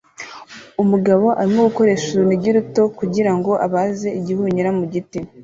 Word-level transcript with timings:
Umugabo 0.83 1.25
arimo 1.41 1.61
gukoresha 1.69 2.07
urunigi 2.11 2.49
ruto 2.55 2.83
kugira 2.97 3.31
ngo 3.37 3.51
abaze 3.65 4.07
igihunyira 4.19 4.69
mu 4.77 4.83
giti 4.93 5.19